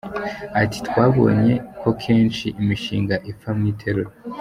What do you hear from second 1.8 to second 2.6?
ko kenshi